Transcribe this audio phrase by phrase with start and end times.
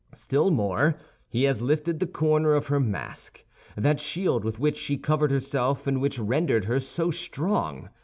[0.15, 0.95] Still more,
[1.29, 6.01] he has lifted the corner of her mask—that shield with which she covered herself and
[6.01, 7.87] which rendered her so strong.